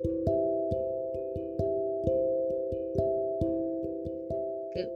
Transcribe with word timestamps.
Good 0.00 0.12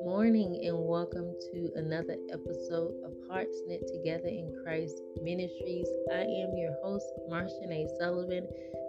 morning 0.05 0.63
and 0.65 0.79
welcome 0.79 1.35
to 1.51 1.73
another 1.75 2.17
episode 2.33 2.95
of 3.05 3.13
Hearts 3.29 3.63
Knit 3.67 3.83
Together 3.89 4.29
in 4.29 4.55
Christ 4.63 5.03
Ministries. 5.21 5.89
I 6.13 6.21
am 6.21 6.55
your 6.57 6.77
host, 6.85 7.07
Marsha 7.29 7.69
A. 7.69 7.89
Sullivan, 7.99 8.47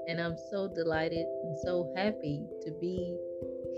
and 0.08 0.22
I'm 0.22 0.36
so 0.52 0.68
delighted 0.76 1.26
and 1.44 1.58
so 1.64 1.92
happy 1.98 2.46
to 2.62 2.72
be 2.80 3.18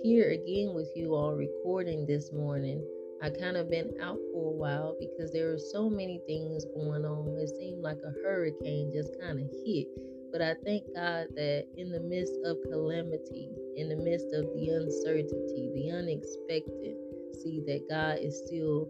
here 0.04 0.32
again 0.32 0.74
with 0.76 0.92
you 0.94 1.16
all 1.16 1.36
recording 1.36 2.06
this 2.06 2.34
morning. 2.34 2.86
I 3.22 3.30
kind 3.30 3.56
of 3.56 3.70
been 3.70 3.94
out 4.02 4.20
for 4.34 4.52
a 4.52 4.58
while 4.58 4.98
because 5.00 5.32
there 5.32 5.52
were 5.52 5.58
so 5.58 5.90
many 5.90 6.20
things 6.28 6.66
going 6.66 7.06
on. 7.06 7.38
It 7.40 7.48
seemed 7.48 7.82
like 7.82 8.00
a 8.06 8.12
hurricane 8.28 8.92
just 8.94 9.18
kind 9.22 9.40
of 9.40 9.48
hit. 9.66 9.88
But 10.36 10.42
I 10.42 10.56
thank 10.66 10.84
God 10.94 11.28
that 11.36 11.64
in 11.78 11.92
the 11.94 12.02
midst 12.02 12.34
of 12.44 12.58
calamity, 12.70 13.48
in 13.78 13.88
the 13.88 13.96
midst 13.96 14.28
of 14.34 14.44
the 14.54 14.68
uncertainty, 14.68 15.72
the 15.74 15.92
unexpected, 15.92 16.98
see 17.42 17.64
that 17.66 17.88
God 17.90 18.20
is 18.20 18.44
still 18.46 18.90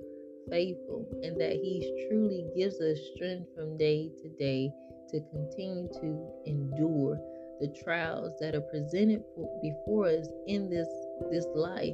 faithful 0.49 1.07
and 1.21 1.39
that 1.39 1.51
He 1.51 2.07
truly 2.09 2.47
gives 2.57 2.81
us 2.81 2.97
strength 3.13 3.45
from 3.55 3.77
day 3.77 4.09
to 4.23 4.29
day 4.39 4.71
to 5.09 5.21
continue 5.29 5.87
to 6.01 6.31
endure 6.47 7.21
the 7.61 7.71
trials 7.83 8.33
that 8.39 8.55
are 8.55 8.65
presented 8.73 9.21
before 9.61 10.07
us 10.07 10.27
in 10.47 10.67
this 10.71 10.89
this 11.29 11.45
life. 11.53 11.93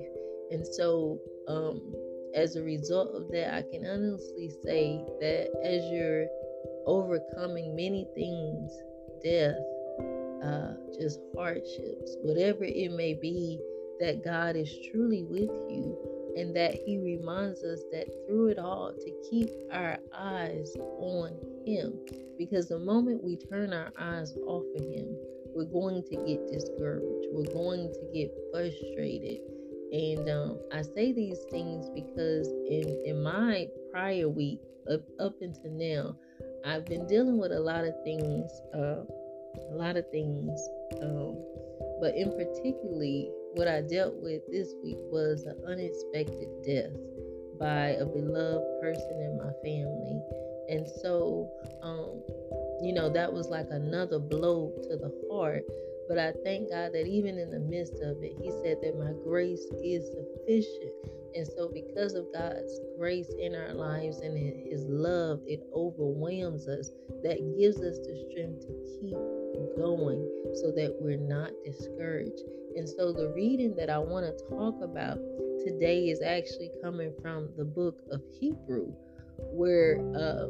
And 0.51 0.65
so, 0.65 1.19
um, 1.49 1.93
as 2.35 2.55
a 2.55 2.63
result 2.63 3.13
of 3.15 3.29
that, 3.31 3.53
I 3.53 3.63
can 3.63 3.85
honestly 3.85 4.49
say 4.63 5.03
that 5.19 5.51
as 5.61 5.83
you're 5.91 6.27
overcoming 6.85 7.75
many 7.75 8.07
things, 8.15 8.71
death, 9.23 9.55
uh, 10.43 10.73
just 10.99 11.19
hardships, 11.35 12.17
whatever 12.21 12.63
it 12.63 12.91
may 12.91 13.13
be, 13.13 13.59
that 13.99 14.23
God 14.23 14.55
is 14.55 14.73
truly 14.91 15.23
with 15.23 15.49
you 15.69 15.97
and 16.35 16.55
that 16.55 16.73
He 16.73 16.97
reminds 16.97 17.63
us 17.63 17.81
that 17.91 18.07
through 18.25 18.47
it 18.47 18.59
all 18.59 18.93
to 18.93 19.29
keep 19.29 19.49
our 19.71 19.97
eyes 20.13 20.73
on 20.97 21.37
Him. 21.65 21.99
Because 22.37 22.67
the 22.67 22.79
moment 22.79 23.23
we 23.23 23.37
turn 23.37 23.73
our 23.73 23.91
eyes 23.99 24.35
off 24.47 24.63
of 24.75 24.81
Him, 24.81 25.15
we're 25.53 25.65
going 25.65 26.03
to 26.03 26.15
get 26.25 26.47
discouraged, 26.47 27.27
we're 27.31 27.53
going 27.53 27.91
to 27.93 28.09
get 28.13 28.31
frustrated. 28.51 29.39
And 29.91 30.29
um, 30.29 30.59
I 30.73 30.81
say 30.81 31.11
these 31.11 31.39
things 31.51 31.89
because 31.89 32.47
in, 32.47 33.03
in 33.05 33.21
my 33.21 33.67
prior 33.91 34.29
week, 34.29 34.61
up, 34.89 35.01
up 35.19 35.35
until 35.41 35.71
now, 35.71 36.15
I've 36.63 36.85
been 36.85 37.07
dealing 37.07 37.37
with 37.37 37.51
a 37.51 37.59
lot 37.59 37.85
of 37.85 37.93
things, 38.03 38.51
uh, 38.73 39.03
a 39.71 39.75
lot 39.75 39.97
of 39.97 40.09
things, 40.11 40.61
um, 41.01 41.37
but 41.99 42.15
in 42.15 42.31
particularly 42.31 43.31
what 43.53 43.67
I 43.67 43.81
dealt 43.81 44.15
with 44.21 44.41
this 44.51 44.73
week 44.83 44.97
was 45.11 45.45
an 45.45 45.57
unexpected 45.67 46.47
death 46.65 46.93
by 47.59 47.97
a 47.99 48.05
beloved 48.05 48.81
person 48.81 49.21
in 49.21 49.37
my 49.37 49.51
family. 49.63 50.21
And 50.69 50.87
so, 51.01 51.49
um, 51.83 52.21
you 52.81 52.93
know, 52.93 53.09
that 53.09 53.31
was 53.31 53.47
like 53.47 53.67
another 53.71 54.19
blow 54.19 54.71
to 54.83 54.97
the 54.97 55.11
heart. 55.29 55.63
But 56.07 56.17
I 56.17 56.33
thank 56.43 56.69
God 56.69 56.93
that 56.93 57.07
even 57.07 57.37
in 57.37 57.51
the 57.51 57.59
midst 57.59 57.95
of 58.01 58.17
it, 58.21 58.33
He 58.39 58.51
said 58.63 58.77
that 58.81 58.97
my 58.97 59.13
grace 59.23 59.65
is 59.83 60.05
sufficient. 60.11 60.93
And 61.35 61.47
so, 61.47 61.69
because 61.73 62.13
of 62.13 62.25
God's 62.33 62.79
grace 62.97 63.31
in 63.39 63.55
our 63.55 63.73
lives 63.73 64.19
and 64.19 64.37
His 64.37 64.83
love, 64.87 65.41
it 65.45 65.61
overwhelms 65.73 66.67
us. 66.67 66.89
That 67.23 67.37
gives 67.57 67.77
us 67.77 67.99
the 67.99 68.27
strength 68.29 68.61
to 68.67 68.73
keep 68.99 69.17
going 69.77 70.27
so 70.55 70.71
that 70.71 70.95
we're 70.99 71.17
not 71.17 71.51
discouraged. 71.65 72.41
And 72.75 72.87
so, 72.87 73.13
the 73.13 73.31
reading 73.35 73.75
that 73.75 73.89
I 73.89 73.97
want 73.97 74.25
to 74.25 74.45
talk 74.49 74.81
about 74.81 75.19
today 75.63 76.09
is 76.09 76.21
actually 76.21 76.71
coming 76.81 77.13
from 77.21 77.49
the 77.57 77.65
book 77.65 78.01
of 78.11 78.21
Hebrew, 78.39 78.93
where 79.37 79.99
uh, 80.15 80.47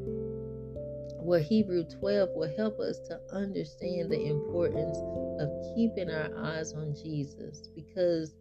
where 1.21 1.41
Hebrew 1.41 1.83
12 1.83 2.29
will 2.35 2.53
help 2.57 2.79
us 2.79 2.97
to 3.07 3.19
understand 3.31 4.11
the 4.11 4.25
importance 4.25 4.97
of 5.39 5.49
keeping 5.75 6.09
our 6.09 6.29
eyes 6.43 6.73
on 6.73 6.95
Jesus 6.95 7.69
because 7.75 8.33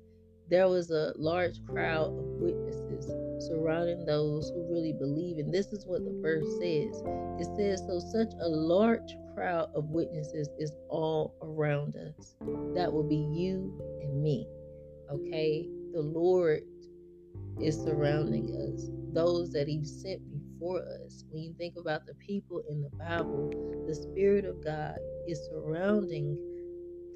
there 0.50 0.68
was 0.68 0.90
a 0.90 1.12
large 1.16 1.64
crowd 1.64 2.08
of 2.08 2.24
witnesses 2.40 3.06
surrounding 3.46 4.04
those 4.04 4.50
who 4.50 4.66
really 4.70 4.92
believe. 4.92 5.38
And 5.38 5.54
this 5.54 5.66
is 5.68 5.86
what 5.86 6.04
the 6.04 6.18
verse 6.20 6.44
says 6.60 7.02
it 7.40 7.46
says, 7.56 7.82
So 7.86 8.00
such 8.00 8.32
a 8.40 8.48
large 8.48 9.16
crowd 9.34 9.70
of 9.74 9.84
witnesses 9.86 10.48
is 10.58 10.72
all 10.88 11.34
around 11.42 11.96
us. 11.96 12.36
That 12.74 12.92
will 12.92 13.08
be 13.08 13.16
you 13.16 13.72
and 14.02 14.22
me. 14.22 14.46
Okay? 15.10 15.68
The 15.92 16.02
Lord 16.02 16.62
is 17.60 17.80
surrounding 17.80 18.50
us, 18.56 18.90
those 19.12 19.52
that 19.52 19.68
He 19.68 19.84
sent 19.84 20.20
before 20.30 20.82
us. 21.04 21.24
When 21.30 21.42
you 21.42 21.54
think 21.56 21.76
about 21.78 22.06
the 22.06 22.14
people 22.14 22.62
in 22.68 22.82
the 22.82 22.90
Bible, 22.96 23.50
the 23.86 23.94
Spirit 23.94 24.44
of 24.44 24.62
God 24.64 24.98
is 25.26 25.40
surrounding 25.50 26.36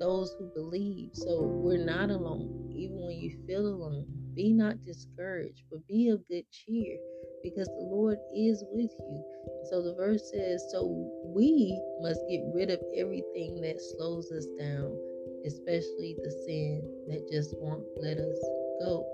those 0.00 0.34
who 0.38 0.50
believe. 0.54 1.10
So 1.14 1.42
we're 1.42 1.84
not 1.84 2.10
alone. 2.10 2.70
Even 2.74 3.06
when 3.06 3.16
you 3.16 3.36
feel 3.46 3.66
alone, 3.66 4.06
be 4.34 4.52
not 4.52 4.82
discouraged, 4.84 5.62
but 5.70 5.86
be 5.86 6.08
of 6.08 6.26
good 6.28 6.44
cheer 6.50 6.98
because 7.42 7.68
the 7.68 7.86
Lord 7.88 8.18
is 8.34 8.64
with 8.72 8.90
you. 8.90 9.24
So 9.70 9.82
the 9.82 9.94
verse 9.94 10.30
says, 10.32 10.64
So 10.72 10.84
we 11.24 11.80
must 12.00 12.20
get 12.28 12.42
rid 12.54 12.70
of 12.70 12.80
everything 12.96 13.60
that 13.62 13.80
slows 13.80 14.32
us 14.32 14.46
down, 14.58 14.96
especially 15.46 16.16
the 16.22 16.30
sin 16.46 16.82
that 17.08 17.28
just 17.30 17.54
won't 17.58 17.84
let 17.96 18.18
us 18.18 18.38
go. 18.80 19.06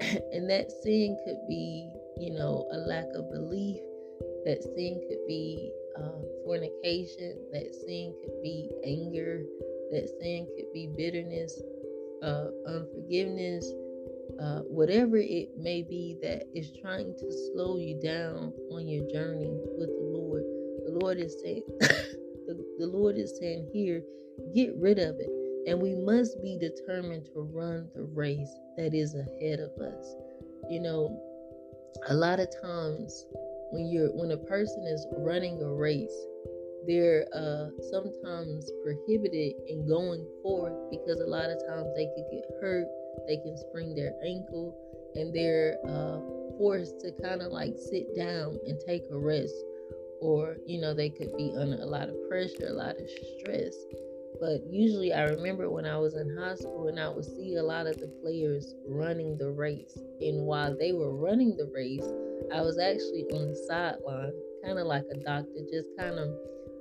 and 0.32 0.48
that 0.48 0.70
sin 0.82 1.16
could 1.26 1.38
be, 1.48 1.90
you 2.18 2.32
know, 2.32 2.66
a 2.72 2.78
lack 2.78 3.06
of 3.14 3.30
belief. 3.30 3.82
That 4.44 4.62
sin 4.62 5.00
could 5.08 5.26
be 5.26 5.70
uh, 5.98 6.22
fornication. 6.44 7.38
That 7.52 7.74
sin 7.86 8.14
could 8.22 8.42
be 8.42 8.70
anger. 8.84 9.42
That 9.92 10.08
sin 10.20 10.46
could 10.56 10.72
be 10.72 10.88
bitterness, 10.96 11.60
uh, 12.22 12.46
unforgiveness, 12.66 13.70
uh, 14.40 14.60
whatever 14.60 15.18
it 15.18 15.50
may 15.58 15.82
be 15.82 16.16
that 16.22 16.44
is 16.54 16.72
trying 16.80 17.14
to 17.18 17.32
slow 17.52 17.76
you 17.76 18.00
down 18.00 18.52
on 18.70 18.88
your 18.88 19.08
journey 19.10 19.52
with 19.78 19.88
the 19.88 20.18
Lord. 20.18 20.42
The 20.86 20.98
Lord 20.98 21.18
is 21.18 21.36
saying, 21.42 21.62
the, 21.80 22.64
the 22.78 22.86
Lord 22.86 23.16
is 23.16 23.36
saying 23.38 23.68
here, 23.72 24.02
get 24.54 24.74
rid 24.76 24.98
of 24.98 25.16
it. 25.20 25.30
And 25.68 25.80
we 25.80 25.94
must 25.94 26.42
be 26.42 26.58
determined 26.58 27.26
to 27.26 27.42
run 27.52 27.88
the 27.94 28.02
race 28.02 28.52
that 28.76 28.94
is 28.94 29.14
ahead 29.14 29.60
of 29.60 29.70
us. 29.80 30.14
You 30.68 30.80
know, 30.80 31.20
a 32.08 32.14
lot 32.14 32.40
of 32.40 32.48
times 32.62 33.26
when 33.70 33.86
you're 33.86 34.08
when 34.08 34.32
a 34.32 34.36
person 34.36 34.84
is 34.86 35.06
running 35.18 35.62
a 35.62 35.72
race, 35.72 36.16
they're 36.86 37.26
uh, 37.34 37.68
sometimes 37.90 38.70
prohibited 38.82 39.54
in 39.68 39.86
going 39.86 40.26
forth 40.42 40.74
because 40.90 41.20
a 41.20 41.26
lot 41.26 41.50
of 41.50 41.58
times 41.66 41.88
they 41.96 42.06
could 42.14 42.26
get 42.30 42.44
hurt, 42.60 42.86
they 43.26 43.36
can 43.36 43.56
sprain 43.56 43.94
their 43.94 44.14
ankle, 44.24 44.76
and 45.14 45.34
they're 45.34 45.76
uh, 45.86 46.18
forced 46.58 47.00
to 47.00 47.12
kind 47.22 47.42
of 47.42 47.52
like 47.52 47.74
sit 47.76 48.14
down 48.16 48.58
and 48.66 48.80
take 48.86 49.02
a 49.10 49.18
rest, 49.18 49.54
or 50.20 50.56
you 50.66 50.80
know 50.80 50.94
they 50.94 51.10
could 51.10 51.36
be 51.36 51.54
under 51.58 51.76
a 51.76 51.86
lot 51.86 52.08
of 52.08 52.16
pressure, 52.28 52.68
a 52.68 52.72
lot 52.72 52.96
of 52.96 53.08
stress. 53.38 53.74
But 54.40 54.66
usually, 54.68 55.12
I 55.12 55.24
remember 55.24 55.70
when 55.70 55.86
I 55.86 55.98
was 55.98 56.16
in 56.16 56.36
high 56.36 56.56
school 56.56 56.88
and 56.88 56.98
I 56.98 57.08
would 57.08 57.24
see 57.24 57.54
a 57.56 57.62
lot 57.62 57.86
of 57.86 57.98
the 57.98 58.08
players 58.22 58.74
running 58.88 59.38
the 59.38 59.50
race. 59.50 59.96
And 60.20 60.46
while 60.46 60.76
they 60.76 60.92
were 60.92 61.14
running 61.14 61.56
the 61.56 61.70
race, 61.72 62.08
I 62.52 62.60
was 62.60 62.76
actually 62.76 63.24
on 63.32 63.50
the 63.50 63.56
sideline, 63.68 64.32
kind 64.64 64.80
of 64.80 64.86
like 64.86 65.04
a 65.12 65.18
doctor, 65.18 65.60
just 65.70 65.86
kind 65.96 66.18
of 66.18 66.34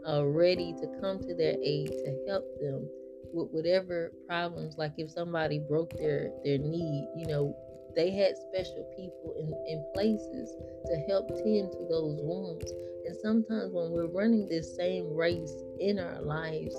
uh, 0.07 0.25
ready 0.25 0.73
to 0.73 0.87
come 1.01 1.19
to 1.19 1.35
their 1.35 1.55
aid 1.63 1.87
to 1.87 2.25
help 2.27 2.45
them 2.59 2.87
with 3.33 3.49
whatever 3.51 4.11
problems. 4.27 4.77
Like 4.77 4.93
if 4.97 5.09
somebody 5.11 5.59
broke 5.59 5.91
their 5.97 6.31
their 6.43 6.57
knee, 6.57 7.07
you 7.15 7.27
know, 7.27 7.55
they 7.95 8.11
had 8.11 8.37
special 8.37 8.83
people 8.95 9.33
in, 9.37 9.51
in 9.67 9.85
places 9.93 10.55
to 10.85 10.95
help 11.09 11.27
tend 11.29 11.71
to 11.71 11.87
those 11.89 12.19
wounds. 12.21 12.71
And 13.05 13.15
sometimes 13.21 13.73
when 13.73 13.91
we're 13.91 14.07
running 14.07 14.47
this 14.47 14.75
same 14.75 15.13
race 15.13 15.53
in 15.79 15.99
our 15.99 16.21
lives, 16.21 16.75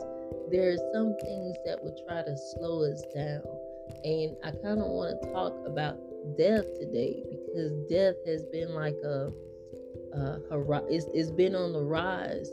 there 0.51 0.71
are 0.71 0.81
some 0.93 1.15
things 1.21 1.57
that 1.67 1.83
will 1.83 1.97
try 2.07 2.23
to 2.23 2.37
slow 2.55 2.85
us 2.91 3.03
down. 3.15 3.43
And 4.05 4.37
I 4.45 4.51
kind 4.63 4.81
of 4.81 4.89
want 4.89 5.21
to 5.23 5.33
talk 5.33 5.53
about 5.67 5.99
death 6.39 6.65
today 6.79 7.23
because 7.31 7.73
death 7.91 8.15
has 8.27 8.45
been 8.53 8.75
like 8.75 8.97
a, 9.05 9.33
a 10.15 10.39
it's, 10.89 11.07
it's 11.13 11.31
been 11.31 11.55
on 11.55 11.73
the 11.73 11.83
rise 11.83 12.51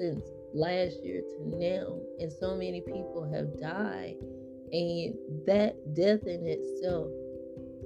since 0.00 0.24
last 0.54 1.04
year 1.04 1.20
to 1.20 1.58
now, 1.58 2.00
and 2.18 2.32
so 2.32 2.56
many 2.56 2.80
people 2.80 3.30
have 3.32 3.60
died. 3.60 4.16
And 4.72 5.14
that 5.46 5.74
death 5.94 6.26
in 6.26 6.46
itself 6.46 7.08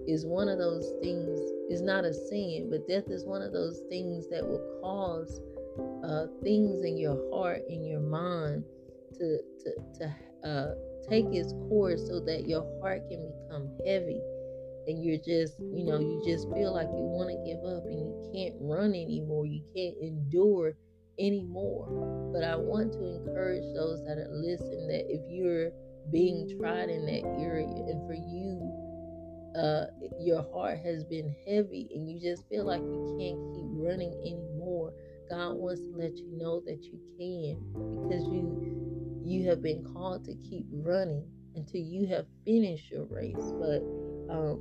is 0.07 0.25
one 0.25 0.49
of 0.49 0.59
those 0.59 0.93
things, 1.03 1.41
is 1.71 1.83
not 1.83 2.05
a 2.05 2.15
sin, 2.15 2.69
but 2.71 2.87
death 2.87 3.09
is 3.09 3.25
one 3.25 3.43
of 3.43 3.53
those 3.53 3.83
things 3.89 4.29
that 4.31 4.47
will 4.47 4.63
cause 4.81 5.41
uh, 6.05 6.27
things 6.43 6.85
in 6.85 6.97
your 6.97 7.19
heart, 7.33 7.63
in 7.69 7.85
your 7.85 8.01
mind, 8.01 8.65
to 9.15 9.39
to 9.65 9.75
to 9.99 10.49
uh, 10.49 10.75
take 11.09 11.27
its 11.33 11.53
course 11.69 12.07
so 12.07 12.21
that 12.21 12.47
your 12.47 12.63
heart 12.81 13.03
can 13.09 13.29
become 13.29 13.71
heavy 13.87 14.21
and 14.87 15.03
you're 15.03 15.19
just, 15.19 15.59
you 15.61 15.85
know, 15.85 15.99
you 15.99 16.23
just 16.25 16.51
feel 16.53 16.75
like 16.75 16.89
you 16.89 17.05
want 17.09 17.31
to 17.31 17.37
give 17.45 17.65
up 17.65 17.85
and 17.87 17.99
you 17.99 18.31
can't 18.35 18.55
run 18.61 18.91
anymore. 18.91 19.47
You 19.47 19.63
can't 19.75 19.97
endure 20.03 20.75
anymore. 21.19 22.31
But 22.33 22.45
I 22.45 22.57
want 22.57 22.93
to 22.95 23.05
encourage 23.05 23.65
those 23.75 24.05
that 24.05 24.19
are 24.19 24.31
listening 24.33 24.89
that 24.89 25.07
if 25.09 25.23
you're 25.31 25.71
being 26.11 26.57
tried 26.59 26.91
in 26.91 27.07
that 27.07 27.25
area 27.41 27.67
and 27.67 28.07
for 28.07 28.15
you 28.15 28.85
uh, 29.57 29.87
your 30.21 30.43
heart 30.53 30.79
has 30.79 31.05
been 31.05 31.35
heavy 31.47 31.89
and 31.95 32.11
you 32.11 32.21
just 32.21 32.49
feel 32.49 32.65
like 32.67 32.81
you 32.81 33.17
can't 33.19 33.39
keep 33.55 33.71
running 33.73 34.13
anymore 34.27 34.93
god 35.31 35.55
wants 35.55 35.81
to 35.81 35.93
let 35.97 36.17
you 36.17 36.29
know 36.37 36.61
that 36.67 36.83
you 36.83 36.99
can 37.17 37.57
because 38.03 38.25
you 38.25 39.23
you 39.25 39.49
have 39.49 39.63
been 39.63 39.83
called 39.95 40.25
to 40.25 40.35
keep 40.49 40.67
running 40.73 41.25
until 41.55 41.81
you 41.81 42.07
have 42.07 42.27
finished 42.45 42.91
your 42.91 43.05
race 43.05 43.53
but 43.61 43.81
um, 44.29 44.61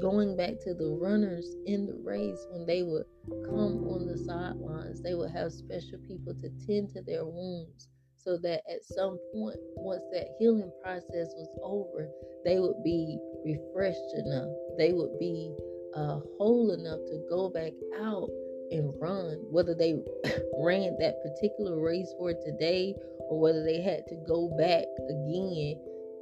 going 0.00 0.36
back 0.36 0.54
to 0.60 0.74
the 0.74 0.98
runners 1.00 1.56
in 1.66 1.86
the 1.86 1.98
race 2.04 2.46
when 2.50 2.66
they 2.66 2.82
would 2.82 3.04
come 3.44 3.84
on 3.88 4.06
the 4.06 4.16
sidelines 4.16 5.02
they 5.02 5.14
would 5.14 5.30
have 5.30 5.52
special 5.52 5.98
people 6.06 6.34
to 6.34 6.50
tend 6.66 6.88
to 6.90 7.02
their 7.02 7.24
wounds 7.24 7.88
so 8.16 8.36
that 8.36 8.62
at 8.70 8.84
some 8.84 9.18
point 9.32 9.56
once 9.76 10.02
that 10.12 10.28
healing 10.38 10.70
process 10.82 11.32
was 11.36 11.48
over 11.62 12.08
they 12.44 12.58
would 12.58 12.82
be 12.82 13.18
refreshed 13.44 14.14
enough. 14.14 14.48
They 14.78 14.92
would 14.92 15.18
be 15.18 15.54
uh, 15.94 16.20
whole 16.38 16.70
enough 16.72 17.00
to 17.06 17.26
go 17.28 17.50
back 17.50 17.72
out 18.00 18.28
and 18.70 18.94
run 19.00 19.34
whether 19.50 19.74
they 19.74 19.94
ran 20.58 20.96
that 21.00 21.20
particular 21.22 21.80
race 21.80 22.12
for 22.16 22.32
today 22.32 22.94
or 23.28 23.40
whether 23.40 23.64
they 23.64 23.80
had 23.80 24.06
to 24.06 24.16
go 24.28 24.48
back 24.56 24.84
again 25.08 25.74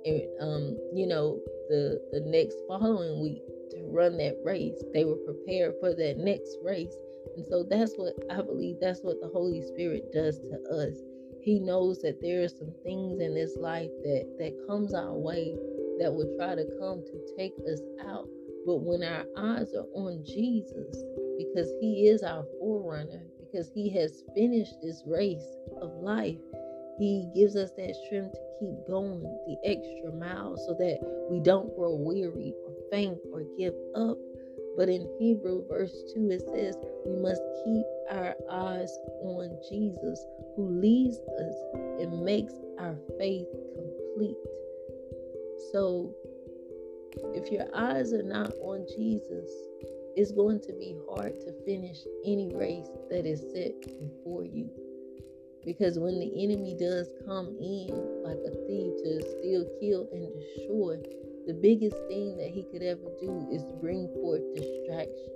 and 0.06 0.22
um, 0.40 0.76
you 0.94 1.06
know 1.06 1.38
the 1.68 2.00
the 2.12 2.20
next 2.20 2.56
following 2.66 3.20
week 3.20 3.42
to 3.70 3.88
run 3.90 4.16
that 4.18 4.36
race. 4.44 4.82
They 4.92 5.04
were 5.04 5.16
prepared 5.16 5.74
for 5.80 5.94
that 5.94 6.18
next 6.18 6.58
race. 6.62 6.94
And 7.36 7.46
so 7.46 7.64
that's 7.68 7.94
what 7.96 8.14
I 8.30 8.42
believe 8.42 8.76
that's 8.80 9.00
what 9.00 9.20
the 9.20 9.28
Holy 9.28 9.62
Spirit 9.62 10.12
does 10.12 10.38
to 10.38 10.56
us. 10.70 10.96
He 11.42 11.60
knows 11.60 12.00
that 12.02 12.20
there 12.20 12.42
are 12.42 12.48
some 12.48 12.72
things 12.82 13.20
in 13.20 13.34
this 13.34 13.56
life 13.56 13.90
that 14.02 14.36
that 14.38 14.66
comes 14.66 14.94
our 14.94 15.14
way 15.14 15.54
that 16.00 16.12
will 16.12 16.34
try 16.36 16.54
to 16.54 16.64
come 16.78 17.02
to 17.04 17.34
take 17.36 17.54
us 17.70 17.80
out. 18.06 18.28
But 18.66 18.82
when 18.82 19.02
our 19.02 19.24
eyes 19.36 19.72
are 19.74 19.88
on 19.94 20.24
Jesus, 20.24 21.02
because 21.38 21.70
he 21.80 22.08
is 22.08 22.22
our 22.22 22.44
forerunner, 22.60 23.22
because 23.40 23.70
he 23.74 23.88
has 23.90 24.24
finished 24.34 24.74
this 24.82 25.02
race 25.06 25.46
of 25.80 25.90
life, 26.02 26.38
he 26.98 27.30
gives 27.34 27.56
us 27.56 27.70
that 27.76 27.94
strength 28.06 28.32
to 28.34 28.40
keep 28.58 28.86
going 28.86 29.22
the 29.46 29.56
extra 29.64 30.12
mile 30.12 30.56
so 30.56 30.74
that 30.74 30.98
we 31.30 31.40
don't 31.40 31.74
grow 31.76 31.94
weary 31.94 32.52
faint 32.90 33.18
or 33.32 33.42
give 33.56 33.74
up. 33.94 34.18
But 34.76 34.88
in 34.88 35.08
Hebrew 35.18 35.66
verse 35.68 35.92
2, 36.14 36.30
it 36.30 36.42
says 36.54 36.76
we 37.04 37.16
must 37.16 37.42
keep 37.64 37.84
our 38.10 38.34
eyes 38.50 38.96
on 39.22 39.58
Jesus, 39.68 40.24
who 40.56 40.68
leads 40.80 41.16
us 41.16 41.54
and 42.00 42.22
makes 42.24 42.54
our 42.78 42.96
faith 43.18 43.48
complete. 43.74 44.36
So 45.72 46.14
if 47.34 47.50
your 47.50 47.66
eyes 47.74 48.12
are 48.12 48.22
not 48.22 48.52
on 48.62 48.86
Jesus, 48.96 49.50
it's 50.16 50.32
going 50.32 50.60
to 50.60 50.72
be 50.72 50.96
hard 51.10 51.40
to 51.40 51.52
finish 51.64 51.98
any 52.24 52.52
race 52.54 52.88
that 53.10 53.26
is 53.26 53.40
set 53.52 53.80
before 54.00 54.44
you. 54.44 54.70
Because 55.64 55.98
when 55.98 56.18
the 56.18 56.42
enemy 56.42 56.76
does 56.78 57.10
come 57.26 57.56
in 57.60 57.90
like 58.22 58.38
a 58.46 58.54
thief 58.66 58.94
to 59.02 59.20
steal, 59.20 59.66
kill, 59.80 60.08
and 60.12 60.32
destroy, 60.34 60.96
the 61.48 61.54
biggest 61.54 61.96
thing 62.08 62.36
that 62.36 62.50
he 62.52 62.62
could 62.70 62.82
ever 62.82 63.08
do 63.18 63.48
is 63.50 63.64
bring 63.80 64.06
forth 64.20 64.42
distraction 64.54 65.32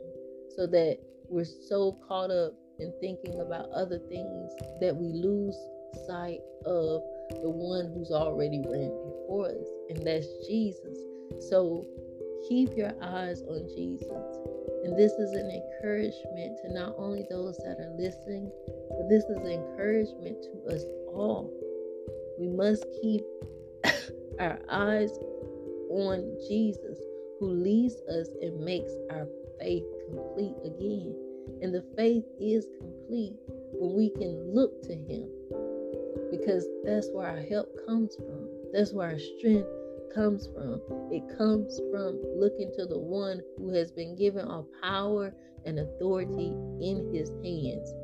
so 0.55 0.67
that 0.67 0.99
we're 1.29 1.43
so 1.43 1.99
caught 2.06 2.31
up 2.31 2.53
in 2.79 2.93
thinking 3.00 3.41
about 3.41 3.70
other 3.70 3.99
things 4.11 4.53
that 4.82 4.94
we 4.94 5.09
lose 5.09 5.56
sight 6.06 6.41
of 6.67 7.00
the 7.41 7.49
one 7.49 7.91
who's 7.97 8.11
already 8.11 8.61
ran 8.69 8.93
before 9.09 9.49
us, 9.49 9.67
and 9.88 10.06
that's 10.06 10.29
Jesus. 10.47 10.99
So 11.49 11.87
keep 12.47 12.76
your 12.76 12.93
eyes 13.00 13.41
on 13.49 13.67
Jesus. 13.75 14.37
And 14.85 14.99
this 14.99 15.12
is 15.12 15.32
an 15.32 15.49
encouragement 15.49 16.58
to 16.61 16.75
not 16.75 16.94
only 16.99 17.25
those 17.31 17.56
that 17.65 17.81
are 17.81 17.97
listening, 17.97 18.53
but 18.69 19.08
this 19.08 19.25
is 19.25 19.38
encouragement 19.49 20.44
to 20.44 20.75
us 20.75 20.85
all. 21.08 21.50
We 22.38 22.49
must 22.49 22.85
keep 23.00 23.23
our 24.41 24.58
eyes 24.69 25.17
on 25.93 26.37
Jesus, 26.49 26.99
who 27.39 27.49
leads 27.49 27.97
us 28.09 28.29
and 28.41 28.65
makes 28.65 28.93
our 29.11 29.27
faith 29.61 29.85
complete 30.09 30.56
again. 30.65 31.15
And 31.61 31.75
the 31.75 31.85
faith 31.97 32.25
is 32.41 32.67
complete 32.79 33.37
when 33.73 33.97
we 33.97 34.11
can 34.11 34.55
look 34.55 34.83
to 34.83 34.94
Him, 34.94 35.29
because 36.31 36.67
that's 36.85 37.09
where 37.12 37.29
our 37.29 37.43
help 37.43 37.69
comes 37.87 38.17
from. 38.17 38.49
That's 38.73 38.93
where 38.93 39.11
our 39.11 39.19
strength 39.19 39.69
comes 40.15 40.49
from. 40.55 40.81
It 41.11 41.23
comes 41.37 41.81
from 41.91 42.21
looking 42.37 42.73
to 42.77 42.87
the 42.87 42.99
one 42.99 43.41
who 43.59 43.73
has 43.75 43.91
been 43.93 44.17
given 44.17 44.47
all 44.47 44.69
power 44.83 45.35
and 45.65 45.79
authority 45.79 46.53
in 46.81 47.11
his 47.12 47.31
hands. 47.44 47.94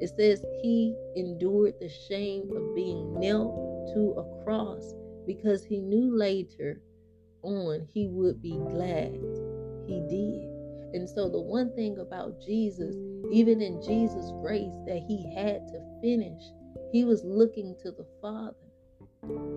It 0.00 0.12
says 0.16 0.44
he 0.62 0.94
endured 1.16 1.74
the 1.80 1.88
shame 1.88 2.50
of 2.54 2.74
being 2.74 3.18
nailed 3.18 3.92
to 3.94 4.14
a 4.18 4.44
cross 4.44 4.94
because 5.26 5.64
he 5.64 5.80
knew 5.80 6.16
later 6.16 6.80
on 7.44 7.86
he 7.92 8.08
would 8.08 8.42
be 8.42 8.58
glad. 8.70 9.12
He 9.86 10.00
did. 10.08 10.54
And 10.94 11.08
so, 11.08 11.28
the 11.28 11.40
one 11.40 11.74
thing 11.74 11.98
about 11.98 12.40
Jesus, 12.40 12.94
even 13.32 13.60
in 13.60 13.82
Jesus' 13.82 14.30
race 14.34 14.74
that 14.86 15.02
he 15.06 15.34
had 15.34 15.66
to 15.68 16.00
finish, 16.00 16.42
he 16.92 17.04
was 17.04 17.24
looking 17.24 17.76
to 17.82 17.90
the 17.90 18.06
Father. 18.22 18.54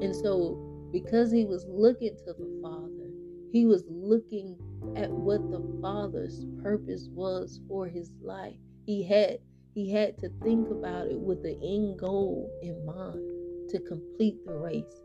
And 0.02 0.16
so, 0.16 0.90
because 0.92 1.32
he 1.32 1.46
was 1.46 1.66
looking 1.68 2.16
to 2.26 2.34
the 2.34 2.60
Father, 2.62 3.12
he 3.52 3.66
was 3.66 3.84
looking 3.88 4.58
at 4.96 5.12
what 5.12 5.52
the 5.52 5.64
Father's 5.82 6.46
purpose 6.62 7.08
was 7.12 7.62
for 7.68 7.88
his 7.88 8.12
life. 8.22 8.58
He 8.86 9.04
had 9.04 9.40
he 9.74 9.92
had 9.92 10.18
to 10.20 10.30
think 10.44 10.72
about 10.72 11.06
it 11.06 11.20
with 11.20 11.44
the 11.44 11.54
end 11.62 12.00
goal 12.00 12.50
in 12.64 12.84
mind 12.84 13.70
to 13.70 13.80
complete 13.82 14.44
the 14.44 14.54
race. 14.54 15.04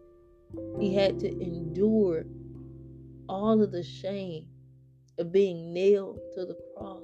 He 0.81 0.95
had 0.95 1.19
to 1.21 1.29
endure 1.29 2.25
all 3.33 3.63
of 3.63 3.73
the 3.73 3.83
shame 3.83 4.45
of 5.19 5.33
being 5.33 5.73
nailed 5.73 6.21
to 6.35 6.45
the 6.45 6.57
cross 6.77 7.03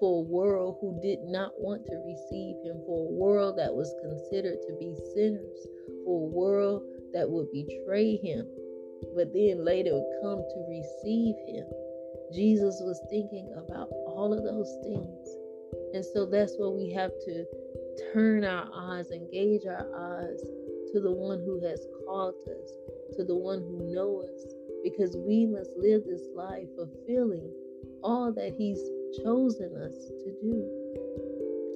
for 0.00 0.18
a 0.18 0.28
world 0.28 0.76
who 0.80 0.98
did 1.00 1.20
not 1.22 1.52
want 1.58 1.86
to 1.86 1.94
receive 2.04 2.56
him, 2.66 2.82
for 2.84 3.06
a 3.06 3.12
world 3.12 3.56
that 3.56 3.72
was 3.72 3.94
considered 4.02 4.58
to 4.66 4.74
be 4.78 4.92
sinners, 5.14 5.66
for 6.04 6.26
a 6.26 6.30
world 6.34 6.82
that 7.14 7.30
would 7.30 7.46
betray 7.52 8.16
him, 8.16 8.44
but 9.14 9.32
then 9.32 9.64
later 9.64 9.94
would 9.94 10.20
come 10.20 10.42
to 10.42 10.66
receive 10.68 11.36
him. 11.46 11.64
Jesus 12.34 12.82
was 12.82 13.00
thinking 13.08 13.48
about 13.56 13.88
all 14.06 14.34
of 14.34 14.42
those 14.42 14.74
things. 14.82 15.28
And 15.94 16.04
so 16.04 16.26
that's 16.26 16.58
where 16.58 16.70
we 16.70 16.90
have 16.90 17.12
to 17.24 17.46
turn 18.12 18.44
our 18.44 18.68
eyes, 18.74 19.10
engage 19.12 19.64
our 19.64 19.86
eyes 19.94 20.40
to 20.92 21.00
the 21.00 21.12
one 21.12 21.38
who 21.38 21.64
has 21.64 21.86
called 22.04 22.34
us, 22.50 22.70
to 23.16 23.24
the 23.24 23.36
one 23.36 23.60
who 23.60 23.94
knows 23.94 24.28
us, 24.28 24.55
because 24.86 25.16
we 25.16 25.46
must 25.46 25.70
live 25.76 26.04
this 26.04 26.28
life 26.36 26.68
fulfilling 26.76 27.50
all 28.04 28.32
that 28.32 28.54
he's 28.56 28.78
chosen 29.24 29.74
us 29.82 29.96
to 30.22 30.30
do 30.40 30.62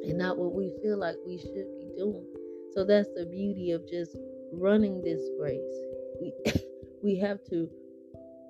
and 0.07 0.17
not 0.17 0.39
what 0.39 0.55
we 0.55 0.73
feel 0.81 0.97
like 0.97 1.17
we 1.27 1.37
should 1.37 1.67
be 1.77 1.91
doing. 1.99 2.25
So 2.73 2.85
that's 2.85 3.09
the 3.17 3.27
beauty 3.27 3.73
of 3.73 3.89
just 3.89 4.17
running 4.53 5.03
this 5.03 5.21
race. 5.41 5.75
We 6.21 6.33
we 7.03 7.19
have 7.19 7.43
to 7.51 7.69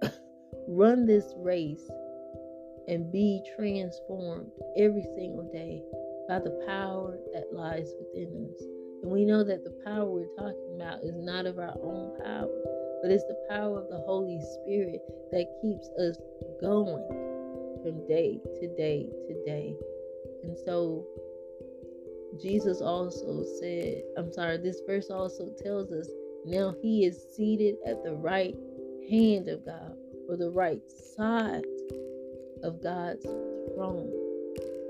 run 0.68 1.06
this 1.06 1.32
race 1.38 1.88
and 2.86 3.10
be 3.10 3.42
transformed 3.56 4.50
every 4.76 5.06
single 5.16 5.48
day 5.54 5.80
by 6.28 6.38
the 6.38 6.62
power 6.66 7.16
that 7.32 7.44
lies 7.50 7.88
within 7.98 8.50
us. 8.52 8.62
And 9.02 9.10
we 9.10 9.24
know 9.24 9.42
that 9.42 9.64
the 9.64 9.74
power 9.86 10.04
we're 10.04 10.36
talking 10.36 10.76
about 10.76 11.02
is 11.02 11.16
not 11.16 11.46
of 11.46 11.58
our 11.58 11.74
own 11.82 12.18
power, 12.22 12.69
but 13.02 13.10
it's 13.10 13.24
the 13.24 13.46
power 13.48 13.78
of 13.78 13.88
the 13.88 14.02
Holy 14.06 14.40
Spirit 14.62 15.00
that 15.32 15.46
keeps 15.62 15.88
us 15.98 16.18
going 16.60 17.06
from 17.82 18.06
day 18.06 18.40
to 18.60 18.76
day 18.76 19.08
to 19.28 19.44
day. 19.44 19.74
And 20.42 20.56
so 20.64 21.06
Jesus 22.40 22.80
also 22.80 23.44
said, 23.60 24.02
I'm 24.16 24.32
sorry, 24.32 24.58
this 24.58 24.80
verse 24.86 25.10
also 25.10 25.50
tells 25.62 25.90
us 25.92 26.08
now 26.44 26.74
he 26.80 27.04
is 27.04 27.22
seated 27.36 27.76
at 27.86 28.02
the 28.04 28.14
right 28.14 28.54
hand 29.10 29.48
of 29.48 29.64
God 29.64 29.96
or 30.28 30.36
the 30.36 30.50
right 30.50 30.80
side 31.16 31.64
of 32.62 32.82
God's 32.82 33.24
throne. 33.74 34.12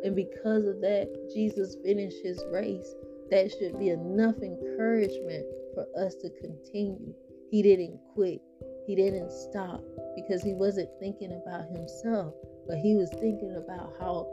And 0.05 0.15
because 0.17 0.67
of 0.67 0.81
that, 0.81 1.31
Jesus 1.35 1.77
finished 1.83 2.19
his 2.23 2.43
race. 2.51 2.95
That 3.31 3.51
should 3.51 3.79
be 3.79 3.91
enough 3.91 4.37
encouragement 4.43 5.47
for 5.75 5.87
us 5.97 6.15
to 6.17 6.31
continue. 6.31 7.15
He 7.51 7.63
didn't 7.63 7.99
quit. 8.15 8.41
He 8.87 8.95
didn't 8.95 9.31
stop 9.31 9.83
because 10.15 10.43
he 10.43 10.55
wasn't 10.55 10.89
thinking 10.99 11.33
about 11.33 11.67
himself, 11.77 12.35
but 12.67 12.79
he 12.79 12.97
was 12.97 13.11
thinking 13.11 13.57
about 13.57 13.93
how 13.99 14.27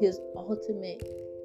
his 0.00 0.18
ultimate 0.36 1.02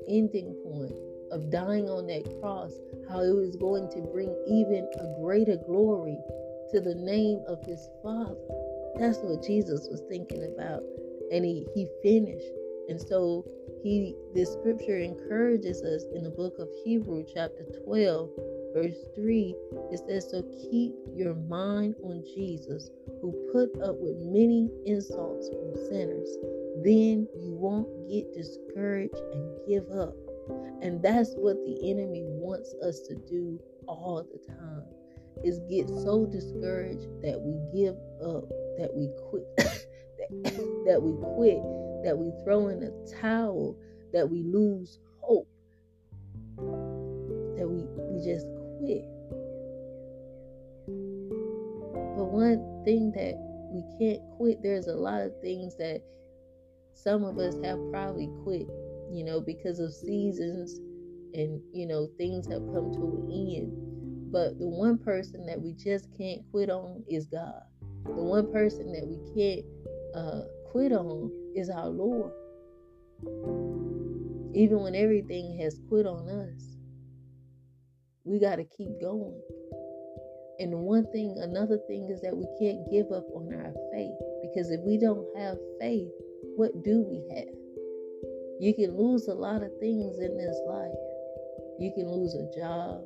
ending 0.08 0.56
point 0.64 0.96
of 1.32 1.50
dying 1.52 1.90
on 1.90 2.08
that 2.08 2.24
cross, 2.40 2.72
how 3.10 3.20
it 3.20 3.36
was 3.36 3.56
going 3.58 3.90
to 3.92 4.02
bring 4.14 4.34
even 4.48 4.88
a 5.00 5.22
greater 5.22 5.58
glory 5.58 6.18
to 6.72 6.80
the 6.82 6.96
name 6.96 7.42
of 7.48 7.64
his 7.66 7.90
Father. 8.02 8.36
That's 8.96 9.20
what 9.20 9.46
Jesus 9.46 9.88
was 9.90 10.02
thinking 10.10 10.44
about. 10.56 10.84
And 11.32 11.44
he, 11.44 11.66
he 11.76 11.88
finished. 12.02 12.52
And 12.90 13.00
so 13.00 13.46
he 13.84 14.16
this 14.34 14.52
scripture 14.54 14.98
encourages 14.98 15.84
us 15.84 16.04
in 16.16 16.24
the 16.24 16.30
book 16.30 16.56
of 16.60 16.70
Hebrew, 16.84 17.24
chapter 17.34 17.66
12, 17.84 18.30
verse 18.74 18.98
3. 19.16 19.56
It 19.92 20.00
says, 20.08 20.30
So 20.32 20.44
keep 20.70 20.94
your 21.14 21.36
mind 21.36 21.96
on 22.04 22.24
Jesus, 22.36 22.90
who 23.22 23.32
put 23.52 23.70
up 23.82 23.96
with 24.00 24.18
many 24.18 24.70
insults 24.86 25.50
from 25.50 25.76
sinners. 25.90 26.30
Then 26.84 27.28
you 27.36 27.54
won't 27.54 27.88
get 28.10 28.34
discouraged 28.34 29.18
and 29.34 29.68
give 29.68 29.90
up. 29.92 30.14
And 30.82 31.02
that's 31.02 31.34
what 31.34 31.58
the 31.66 31.90
enemy 31.90 32.24
wants 32.26 32.74
us 32.84 33.02
to 33.08 33.16
do 33.16 33.60
all 33.88 34.24
the 34.24 34.54
time 34.54 34.84
is 35.44 35.60
get 35.70 35.88
so 35.88 36.26
discouraged 36.26 37.08
that 37.22 37.40
we 37.40 37.54
give 37.74 37.96
up, 38.24 38.50
that 38.78 38.90
we 38.94 39.10
quit, 39.30 39.46
that, 40.86 41.02
we 41.02 41.14
quit, 41.36 41.62
that 42.04 42.18
we 42.18 42.32
throw 42.44 42.68
in 42.68 42.84
a 42.84 43.22
towel, 43.22 43.78
that 44.14 44.30
we 44.30 44.44
lose 44.44 45.00
hope, 45.22 45.48
that 46.58 47.68
we, 47.68 47.84
we 48.10 48.24
just 48.24 48.48
quit. 48.80 49.06
But 52.18 52.26
one 52.26 52.82
thing 52.86 53.12
that 53.12 53.36
we 53.72 53.84
can't 54.00 54.22
quit, 54.38 54.62
there's 54.62 54.88
a 54.88 54.96
lot 54.96 55.22
of 55.22 55.32
things 55.42 55.76
that 55.78 56.02
some 56.94 57.24
of 57.24 57.38
us 57.38 57.56
have 57.64 57.80
probably 57.92 58.30
quit, 58.44 58.68
you 59.12 59.24
know, 59.24 59.40
because 59.40 59.80
of 59.80 59.94
seasons 59.94 60.80
and, 61.34 61.62
you 61.74 61.86
know, 61.86 62.08
things 62.18 62.48
have 62.48 62.62
come 62.74 62.92
to 62.94 63.02
an 63.02 63.32
end 63.32 63.88
but 64.32 64.60
the 64.60 64.68
one 64.68 64.98
person 64.98 65.46
that 65.46 65.62
we 65.62 65.74
just 65.74 66.10
can't 66.18 66.42
quit 66.52 66.70
on 66.70 67.04
is 67.10 67.26
God. 67.28 67.62
The 68.06 68.12
one 68.12 68.52
person 68.52 68.92
that 68.92 69.08
we 69.08 69.18
can't 69.34 69.66
uh, 70.14 70.42
quit 70.70 70.92
on 70.92 71.32
is 71.56 71.70
our 71.70 71.88
Lord. 71.88 72.32
Even 74.54 74.82
when 74.82 74.96
everything 74.96 75.58
has 75.60 75.80
quit 75.88 76.06
on 76.06 76.28
us, 76.28 76.77
we 78.28 78.40
got 78.40 78.58
to 78.58 78.66
keep 78.66 79.00
going. 79.00 79.40
And 80.60 80.74
one 80.84 81.06
thing, 81.12 81.38
another 81.40 81.80
thing 81.88 82.10
is 82.12 82.20
that 82.22 82.36
we 82.36 82.46
can't 82.60 82.84
give 82.92 83.12
up 83.12 83.26
on 83.34 83.54
our 83.54 83.74
faith 83.94 84.18
because 84.42 84.70
if 84.70 84.82
we 84.82 84.98
don't 84.98 85.26
have 85.38 85.58
faith, 85.80 86.12
what 86.58 86.84
do 86.84 87.06
we 87.08 87.24
have? 87.36 87.56
You 88.60 88.74
can 88.74 88.98
lose 88.98 89.28
a 89.28 89.34
lot 89.34 89.64
of 89.64 89.72
things 89.80 90.20
in 90.20 90.36
this 90.36 90.58
life. 90.68 90.98
You 91.80 91.94
can 91.96 92.10
lose 92.10 92.34
a 92.34 92.50
job. 92.58 93.06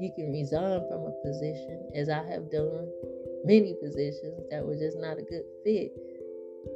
You 0.00 0.10
can 0.16 0.32
resign 0.32 0.80
from 0.88 1.06
a 1.06 1.14
position, 1.22 1.90
as 1.94 2.08
I 2.08 2.24
have 2.24 2.50
done 2.50 2.88
many 3.44 3.74
positions 3.82 4.48
that 4.50 4.64
were 4.64 4.76
just 4.76 4.96
not 4.98 5.18
a 5.18 5.28
good 5.28 5.44
fit. 5.64 5.92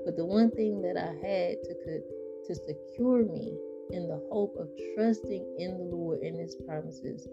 But 0.05 0.17
the 0.17 0.27
one 0.27 0.51
thing 0.51 0.83
that 0.83 0.97
I 0.99 1.15
had 1.25 1.63
to 1.63 2.03
to 2.47 2.55
secure 2.55 3.25
me 3.25 3.57
in 3.91 4.09
the 4.09 4.21
hope 4.31 4.57
of 4.59 4.69
trusting 4.95 5.57
in 5.59 5.79
the 5.79 5.85
Lord 5.85 6.21
and 6.21 6.39
His 6.39 6.57
promises 6.67 7.29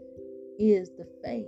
is 0.60 0.92
the 0.98 1.08
faith. 1.24 1.48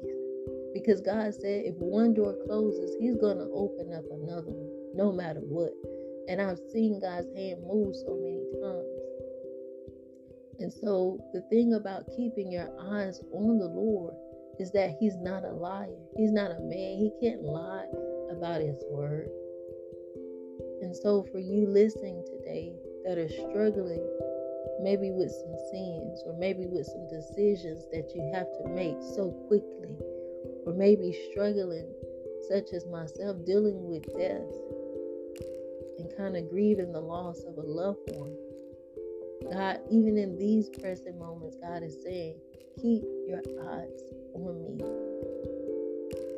Because 0.73 1.01
God 1.01 1.33
said 1.33 1.65
if 1.65 1.75
one 1.75 2.13
door 2.13 2.35
closes, 2.47 2.95
He's 2.99 3.17
going 3.17 3.37
to 3.37 3.49
open 3.53 3.93
up 3.93 4.05
another 4.09 4.49
one, 4.49 4.95
no 4.95 5.11
matter 5.11 5.41
what. 5.41 5.73
And 6.29 6.41
I've 6.41 6.59
seen 6.71 7.01
God's 7.01 7.27
hand 7.35 7.61
move 7.67 7.93
so 7.95 8.15
many 8.15 8.41
times. 8.63 9.01
And 10.59 10.71
so 10.71 11.19
the 11.33 11.41
thing 11.49 11.73
about 11.73 12.05
keeping 12.15 12.51
your 12.51 12.69
eyes 12.93 13.19
on 13.33 13.57
the 13.57 13.67
Lord 13.67 14.13
is 14.59 14.71
that 14.71 14.95
he's 14.99 15.17
not 15.17 15.43
a 15.43 15.51
liar. 15.51 15.89
He's 16.15 16.31
not 16.31 16.51
a 16.51 16.59
man. 16.59 16.97
He 16.97 17.11
can't 17.19 17.41
lie 17.41 17.87
about 18.29 18.61
his 18.61 18.77
word. 18.89 19.27
And 20.81 20.95
so, 20.95 21.25
for 21.31 21.39
you 21.39 21.67
listening 21.67 22.23
today 22.25 22.73
that 23.05 23.17
are 23.17 23.29
struggling, 23.29 24.05
maybe 24.81 25.11
with 25.11 25.31
some 25.31 25.55
sins, 25.71 26.23
or 26.25 26.35
maybe 26.37 26.65
with 26.65 26.85
some 26.85 27.07
decisions 27.07 27.85
that 27.91 28.11
you 28.15 28.21
have 28.33 28.47
to 28.57 28.69
make 28.69 28.97
so 29.15 29.31
quickly, 29.47 29.95
or 30.65 30.73
maybe 30.73 31.15
struggling, 31.31 31.87
such 32.49 32.73
as 32.73 32.85
myself, 32.87 33.37
dealing 33.45 33.87
with 33.87 34.03
death 34.17 34.51
and 35.99 36.17
kind 36.17 36.35
of 36.35 36.49
grieving 36.49 36.91
the 36.91 36.99
loss 36.99 37.43
of 37.43 37.57
a 37.57 37.61
loved 37.61 37.99
one. 38.13 38.35
God, 39.51 39.79
even 39.89 40.17
in 40.17 40.37
these 40.37 40.69
present 40.69 41.17
moments, 41.17 41.57
God 41.61 41.83
is 41.83 41.97
saying, 42.03 42.35
keep 42.81 43.03
your 43.27 43.41
eyes 43.69 44.03
on 44.33 44.61
me. 44.63 44.83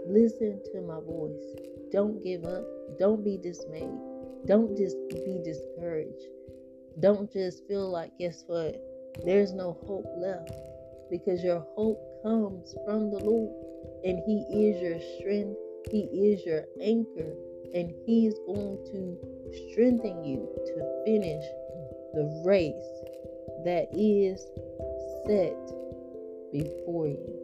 Listen 0.07 0.62
to 0.73 0.81
my 0.81 1.00
voice. 1.00 1.43
Don't 1.91 2.21
give 2.23 2.43
up. 2.43 2.63
Don't 3.00 3.23
be 3.23 3.38
dismayed. 3.38 4.00
Don't 4.45 4.75
just 4.75 4.97
be 5.09 5.39
discouraged. 5.43 6.27
Don't 7.00 7.31
just 7.31 7.67
feel 7.67 7.89
like, 7.89 8.12
guess 8.19 8.43
what? 8.47 8.79
There's 9.25 9.53
no 9.53 9.77
hope 9.85 10.05
left 10.17 10.51
because 11.09 11.43
your 11.43 11.65
hope 11.75 12.00
comes 12.23 12.75
from 12.85 13.12
the 13.12 13.19
Lord 13.19 13.53
and 14.03 14.19
He 14.25 14.45
is 14.67 14.81
your 14.81 15.00
strength. 15.19 15.57
He 15.91 16.01
is 16.31 16.45
your 16.45 16.63
anchor 16.81 17.33
and 17.73 17.93
He 18.05 18.27
is 18.27 18.39
going 18.45 18.77
to 18.91 19.17
strengthen 19.71 20.23
you 20.23 20.47
to 20.65 21.03
finish 21.05 21.43
the 22.13 22.43
race 22.45 23.03
that 23.65 23.88
is 23.91 24.45
set 25.25 25.57
before 26.51 27.07
you. 27.07 27.43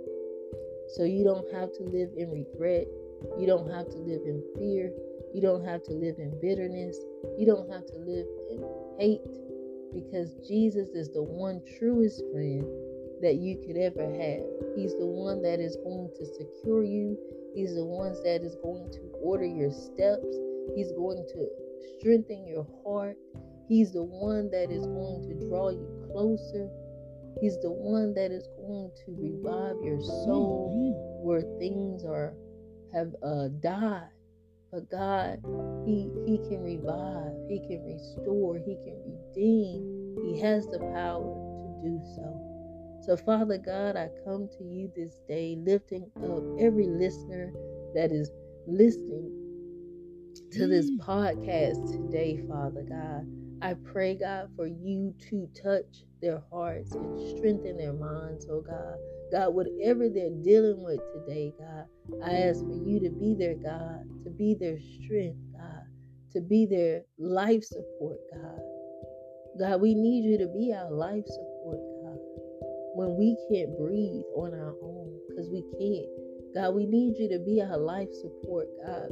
So 0.96 1.03
you 1.03 1.24
don't 1.24 1.51
have 1.53 1.72
to 1.74 1.84
live 1.84 2.10
in 2.18 2.32
regret. 2.32 2.88
You 3.38 3.48
don't 3.48 3.70
have 3.72 3.89
to 3.89 3.98
live 3.98 4.22
in 4.25 4.44
fear. 4.58 4.91
You 5.33 5.41
don't 5.41 5.65
have 5.65 5.83
to 5.83 5.93
live 5.93 6.15
in 6.17 6.39
bitterness. 6.41 6.98
You 7.38 7.45
don't 7.45 7.69
have 7.71 7.86
to 7.86 7.98
live 7.98 8.25
in 8.50 8.63
hate 9.00 9.21
because 9.93 10.33
Jesus 10.48 10.89
is 10.89 11.09
the 11.12 11.24
one 11.24 11.62
truest 11.77 12.24
friend 12.31 12.65
that 13.21 13.36
you 13.36 13.57
could 13.65 13.77
ever 13.77 14.05
have. 14.05 14.45
He's 14.75 14.95
the 14.98 15.05
one 15.05 15.41
that 15.41 15.59
is 15.59 15.75
going 15.77 16.09
to 16.17 16.25
secure 16.25 16.83
you. 16.83 17.17
He's 17.53 17.75
the 17.75 17.86
one 17.86 18.13
that 18.24 18.41
is 18.43 18.55
going 18.63 18.91
to 18.91 19.00
order 19.21 19.45
your 19.45 19.71
steps. 19.71 20.25
He's 20.75 20.91
going 20.93 21.25
to 21.33 21.48
strengthen 22.00 22.48
your 22.48 22.65
heart. 22.83 23.17
He's 23.67 23.91
the 23.91 24.03
one 24.03 24.50
that 24.51 24.71
is 24.71 24.86
going 24.86 25.27
to 25.29 25.48
draw 25.48 25.69
you 25.69 26.07
closer. 26.12 26.69
He's 27.41 27.59
the 27.62 27.71
one 27.71 28.13
that 28.15 28.31
is 28.31 28.48
going 28.57 28.91
to 29.05 29.15
revive 29.15 29.77
your 29.83 30.01
soul 30.01 31.21
where 31.24 31.41
things 31.59 32.03
are 32.03 32.33
have 32.93 33.13
uh, 33.24 33.50
died. 33.59 34.09
But 34.72 34.90
God, 34.90 35.40
He 35.86 36.10
He 36.26 36.38
can 36.50 36.64
revive, 36.64 37.34
He 37.50 37.60
can 37.60 37.84
restore, 37.86 38.58
He 38.58 38.76
can 38.76 39.02
redeem. 39.06 40.16
He 40.24 40.40
has 40.42 40.66
the 40.68 40.80
power 40.80 41.36
to 41.36 41.90
do 41.90 42.02
so. 42.16 42.50
So, 43.02 43.18
Father 43.18 43.58
God, 43.58 43.96
I 43.96 44.10
come 44.26 44.50
to 44.58 44.64
you 44.64 44.92
this 44.96 45.20
day, 45.28 45.58
lifting 45.66 46.12
up 46.18 46.44
every 46.60 46.88
listener 46.88 47.52
that 47.96 48.12
is 48.12 48.30
listening 48.68 49.32
to 50.52 50.68
this 50.68 50.92
mm. 50.92 51.00
podcast 51.00 51.92
today, 51.92 52.42
Father 52.48 52.84
God. 52.84 53.26
I 53.62 53.74
pray, 53.74 54.16
God, 54.16 54.50
for 54.56 54.68
you 54.68 55.14
to 55.30 55.50
touch 55.62 56.04
their 56.22 56.42
hearts 56.52 56.94
and 56.94 57.38
strengthen 57.38 57.78
their 57.78 57.94
minds, 57.94 58.48
oh 58.50 58.62
God. 58.62 58.96
God, 59.31 59.53
whatever 59.53 60.09
they're 60.09 60.36
dealing 60.43 60.81
with 60.83 61.00
today, 61.13 61.53
God, 61.59 61.86
I 62.24 62.50
ask 62.50 62.59
for 62.59 62.75
you 62.75 63.00
to 63.01 63.09
be 63.09 63.36
their 63.38 63.55
God, 63.55 64.03
to 64.24 64.29
be 64.31 64.55
their 64.59 64.79
strength, 64.79 65.39
God, 65.53 65.83
to 66.33 66.41
be 66.41 66.65
their 66.65 67.03
life 67.17 67.63
support, 67.63 68.17
God. 68.33 68.62
God, 69.59 69.81
we 69.81 69.93
need 69.93 70.25
you 70.25 70.38
to 70.38 70.48
be 70.48 70.74
our 70.74 70.91
life 70.91 71.25
support, 71.25 71.79
God. 72.03 72.19
When 72.95 73.17
we 73.17 73.38
can't 73.51 73.77
breathe 73.77 74.25
on 74.36 74.53
our 74.53 74.75
own, 74.81 75.19
because 75.29 75.50
we 75.50 75.62
can't. 75.77 76.09
God, 76.55 76.75
we 76.75 76.86
need 76.86 77.17
you 77.17 77.29
to 77.29 77.39
be 77.45 77.62
our 77.62 77.77
life 77.77 78.09
support, 78.12 78.67
God 78.86 79.09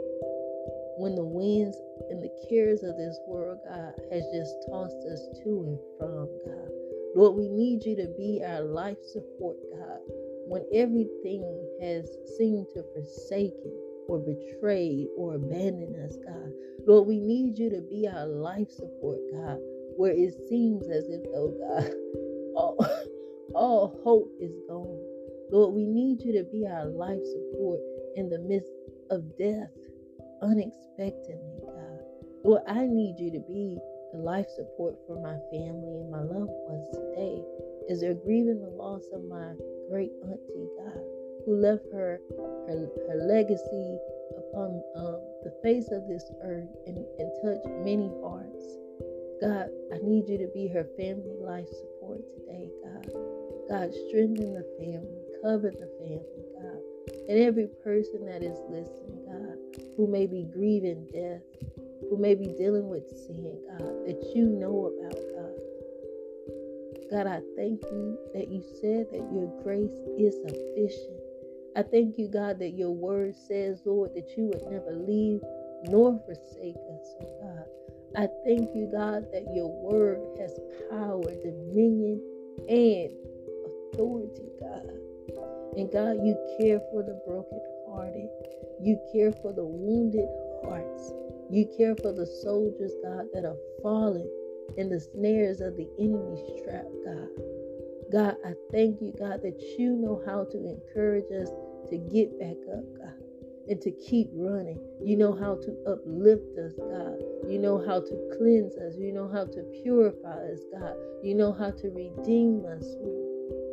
when 0.97 1.13
the 1.13 1.24
winds 1.24 1.77
and 2.09 2.24
the 2.24 2.33
cares 2.50 2.81
of 2.81 2.97
this 2.97 3.19
world, 3.27 3.59
God, 3.69 3.93
has 4.12 4.25
just 4.33 4.53
tossed 4.65 5.05
us 5.05 5.21
to 5.45 5.50
and 5.69 5.79
from, 6.01 6.25
God. 6.41 6.76
Lord, 7.16 7.36
we 7.36 7.48
need 7.50 7.84
you 7.86 7.96
to 7.96 8.08
be 8.18 8.42
our 8.46 8.62
life 8.62 8.98
support, 9.04 9.58
God. 9.74 10.00
When 10.48 10.64
everything 10.74 11.44
has 11.82 12.10
seemed 12.38 12.68
to 12.74 12.84
forsaken 12.94 13.74
or 14.08 14.20
betrayed 14.20 15.08
or 15.18 15.36
abandoned 15.36 15.96
us, 15.98 16.16
God. 16.18 16.52
Lord, 16.88 17.08
we 17.08 17.20
need 17.20 17.58
you 17.58 17.70
to 17.70 17.82
be 17.82 18.08
our 18.08 18.26
life 18.26 18.70
support, 18.72 19.20
God, 19.34 19.58
where 19.98 20.14
it 20.14 20.34
seems 20.48 20.88
as 20.88 21.10
if, 21.10 21.22
oh 21.36 21.52
God, 21.60 21.92
all, 22.56 22.78
all 23.54 24.00
hope 24.04 24.32
is 24.40 24.54
gone. 24.70 25.04
Lord, 25.52 25.74
we 25.76 25.86
need 25.86 26.22
you 26.22 26.34
to 26.34 26.44
be 26.50 26.66
our 26.66 26.86
life 26.86 27.24
support 27.24 27.80
in 28.16 28.30
the 28.30 28.40
midst 28.40 28.72
of 29.10 29.38
death 29.38 29.70
unexpectedly, 30.42 31.60
God. 31.66 32.00
Lord, 32.44 32.62
I 32.68 32.86
need 32.86 33.16
you 33.20 33.32
to 33.32 33.40
be 33.48 33.78
the 34.14 34.20
life 34.20 34.48
support 34.50 34.96
for 35.06 35.20
my 35.22 35.38
family 35.52 36.02
and 36.02 36.12
my 36.12 36.22
loved 36.22 36.54
ones 36.68 36.88
today 36.94 37.44
as 37.90 38.02
they're 38.02 38.14
grieving 38.14 38.62
the 38.62 38.70
loss 38.70 39.04
of 39.14 39.24
my 39.24 39.54
great 39.90 40.12
auntie, 40.24 40.68
God, 40.80 41.02
who 41.46 41.56
left 41.56 41.86
her 41.94 42.20
her, 42.68 42.90
her 43.08 43.20
legacy 43.28 43.98
upon 44.38 44.84
um, 44.96 45.20
the 45.44 45.54
face 45.64 45.88
of 45.92 46.08
this 46.08 46.24
earth 46.44 46.70
and, 46.86 46.98
and 47.20 47.32
touch 47.44 47.64
many 47.84 48.12
hearts. 48.22 48.66
God, 49.40 49.70
I 49.94 49.98
need 50.04 50.28
you 50.28 50.38
to 50.40 50.50
be 50.54 50.68
her 50.68 50.88
family 50.98 51.38
life 51.40 51.68
support 51.68 52.22
today, 52.36 52.70
God. 52.84 53.06
God, 53.70 53.94
strengthen 54.08 54.56
the 54.56 54.66
family, 54.80 55.22
cover 55.44 55.72
the 55.72 55.92
family, 56.00 56.44
God. 56.58 56.82
And 57.30 57.40
every 57.40 57.68
person 57.84 58.26
that 58.26 58.42
is 58.42 58.58
listening, 58.70 59.24
God, 59.28 59.58
who 59.96 60.08
may 60.08 60.26
be 60.26 60.44
grieving 60.52 61.08
death, 61.14 61.44
who 62.10 62.18
may 62.18 62.36
be 62.36 62.54
dealing 62.58 62.89
with 62.89 63.08
sin, 63.10 63.58
God, 63.70 64.06
that 64.06 64.32
you 64.36 64.46
know 64.46 64.92
about, 64.94 65.16
God. 65.36 65.58
God, 67.10 67.27
I 67.27 67.42
thank 67.56 67.82
you 67.84 68.18
that 68.34 68.50
you 68.50 68.62
said 68.82 69.08
that 69.12 69.32
your 69.32 69.48
grace 69.63 69.98
is 70.18 70.36
sufficient. 70.42 71.20
I 71.75 71.84
thank 71.84 72.18
you, 72.18 72.27
God, 72.27 72.60
that 72.60 72.74
your 72.74 72.92
word 72.92 73.36
says, 73.36 73.82
Lord, 73.86 74.13
that 74.16 74.36
you 74.36 74.51
would 74.51 74.63
never 74.70 74.92
leave 74.92 75.42
nor 75.84 76.20
forsake 76.25 76.75
us, 76.75 77.16
oh 77.22 77.30
God. 77.42 77.66
I 78.18 78.27
thank 78.44 78.74
you, 78.75 78.89
God, 78.92 79.27
that 79.32 79.46
your 79.54 79.70
word 79.70 80.20
has 80.39 80.58
power, 80.89 81.22
dominion, 81.22 82.20
and 82.68 83.12
authority, 83.94 84.50
God. 84.60 84.89
And 85.77 85.92
God, 85.92 86.18
you 86.25 86.36
care 86.60 86.80
for 86.92 87.04
the 87.04 87.22
brokenhearted. 87.27 88.30
You 88.82 89.00
care 89.13 89.32
for 89.32 89.54
the 89.54 89.63
wounded 89.63 90.27
hearts. 90.66 91.13
You 91.50 91.66
care 91.77 91.96
for 91.96 92.13
the 92.13 92.25
soldiers, 92.44 92.94
God, 93.04 93.27
that 93.34 93.46
are 93.46 93.58
fallen 93.82 94.30
in 94.77 94.89
the 94.89 95.00
snares 95.00 95.62
of 95.62 95.77
the 95.77 95.88
enemy's 96.00 96.44
trap, 96.63 96.86
God. 97.06 97.30
God, 98.12 98.36
I 98.46 98.54
thank 98.72 99.01
you, 99.01 99.13
God, 99.18 99.42
that 99.44 99.60
you 99.77 99.96
know 99.96 100.22
how 100.25 100.46
to 100.46 100.58
encourage 100.58 101.32
us 101.32 101.50
to 101.89 101.98
get 101.98 102.38
back 102.39 102.58
up, 102.72 102.84
God, 102.98 103.16
and 103.68 103.82
to 103.82 103.92
keep 103.92 104.30
running. 104.34 104.80
You 105.04 105.18
know 105.18 105.34
how 105.34 105.56
to 105.56 105.72
uplift 105.88 106.58
us, 106.58 106.74
God. 106.77 107.20
You 107.50 107.60
know 107.60 107.80
how 107.86 108.00
to 108.00 108.36
cleanse 108.38 108.75
us. 108.77 108.96
You 108.98 109.13
know 109.13 109.27
how 109.27 109.46
to 109.46 109.63
purify 109.84 110.51
us, 110.51 110.60
God. 110.72 110.96
You 111.24 111.36
know 111.36 111.51
how 111.51 111.72
to 111.72 111.88
redeem 111.89 112.66
us, 112.66 112.84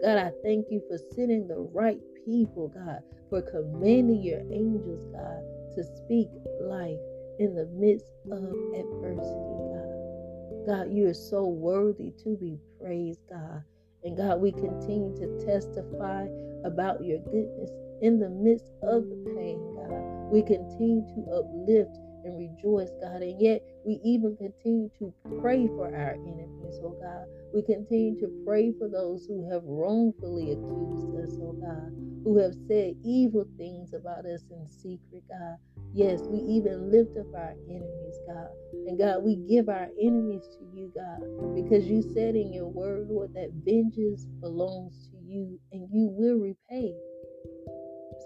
God, 0.05 0.19
I 0.19 0.33
thank 0.43 0.67
you 0.71 0.83
for 0.87 0.99
sending 1.15 1.49
the 1.49 1.67
right 1.73 1.99
people, 2.27 2.69
God, 2.69 3.01
for 3.31 3.41
commanding 3.41 4.23
your 4.23 4.41
angels, 4.53 5.03
God, 5.11 5.41
to 5.77 5.83
speak 5.83 6.29
life 6.61 7.01
in 7.39 7.55
the 7.55 7.67
midst 7.67 8.07
of 8.31 8.43
adversity, 8.75 9.59
God. 9.73 10.67
God, 10.67 10.93
you 10.93 11.09
are 11.09 11.15
so 11.15 11.47
worthy 11.47 12.13
to 12.25 12.37
be 12.37 12.59
praised, 12.81 13.21
God. 13.31 13.63
And 14.05 14.17
God, 14.17 14.41
we 14.41 14.53
continue 14.53 15.17
to 15.17 15.45
testify 15.45 16.27
about 16.65 17.05
your 17.05 17.19
goodness 17.21 17.71
in 18.03 18.19
the 18.19 18.31
midst 18.31 18.71
of 18.83 19.05
the 19.09 19.35
pain, 19.37 19.61
God. 19.77 20.33
We 20.33 20.43
continue 20.43 21.03
to 21.15 21.21
uplift 21.33 21.97
and 22.25 22.39
rejoice, 22.39 22.91
God. 23.01 23.23
And 23.23 23.41
yet 23.41 23.63
we 23.85 24.01
even 24.05 24.37
continue 24.37 24.91
to 24.99 25.13
pray 25.41 25.67
for 25.69 25.87
our 25.95 26.15
enemies, 26.15 26.81
oh 26.83 26.97
God. 27.01 27.27
We 27.55 27.63
continue 27.63 28.19
to 28.21 28.29
pray 28.47 28.73
for 28.79 28.89
those 28.89 29.27
who 29.27 29.49
have 29.51 29.63
wrongfully 29.65 30.53
accused 30.53 31.15
us, 31.17 31.39
oh 31.41 31.57
God, 31.61 31.93
who 32.25 32.39
have 32.39 32.55
said 32.67 32.95
evil 33.05 33.47
things 33.59 33.93
about 33.93 34.25
us 34.25 34.43
in 34.51 34.67
secret, 34.71 35.23
God. 35.29 35.57
Yes, 35.93 36.21
we 36.23 36.39
even 36.41 36.91
lift 36.91 37.17
up 37.17 37.33
our 37.37 37.55
enemies, 37.69 38.19
God. 38.27 38.49
And 38.89 38.99
God, 38.99 39.23
we 39.23 39.37
give 39.37 39.69
our 39.69 39.89
enemies 40.01 40.49
to 40.59 40.65
you, 40.75 40.91
God, 40.97 41.21
because 41.55 41.85
you 41.85 42.03
said 42.03 42.35
in 42.35 42.53
your 42.53 42.67
word, 42.67 43.09
Lord, 43.09 43.35
that 43.35 43.53
vengeance 43.65 44.27
belongs 44.41 45.09
to 45.11 45.17
you 45.23 45.61
and 45.71 45.87
you 45.93 46.09
will 46.11 46.41
repay. 46.41 46.95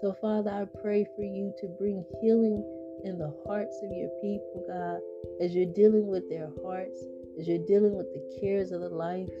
So, 0.01 0.15
Father, 0.21 0.49
I 0.49 0.65
pray 0.81 1.05
for 1.15 1.23
you 1.23 1.53
to 1.59 1.67
bring 1.77 2.03
healing 2.21 2.63
in 3.03 3.17
the 3.19 3.35
hearts 3.45 3.79
of 3.83 3.91
your 3.91 4.09
people, 4.21 4.63
God, 4.67 4.99
as 5.43 5.53
you're 5.53 5.73
dealing 5.73 6.07
with 6.07 6.27
their 6.29 6.49
hearts, 6.63 7.03
as 7.39 7.47
you're 7.47 7.65
dealing 7.67 7.95
with 7.95 8.07
the 8.13 8.39
cares 8.41 8.71
of 8.71 8.81
the 8.81 8.89
lives 8.89 9.31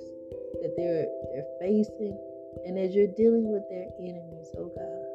that 0.61 0.73
they're 0.75 1.07
they're 1.31 1.47
facing, 1.59 2.17
and 2.65 2.77
as 2.77 2.93
you're 2.95 3.13
dealing 3.15 3.51
with 3.51 3.63
their 3.69 3.87
enemies, 3.99 4.49
oh 4.57 4.71
God. 4.75 5.05